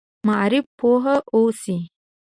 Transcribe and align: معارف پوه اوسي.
معارف 0.27 0.65
پوه 0.79 1.05
اوسي. 1.33 1.77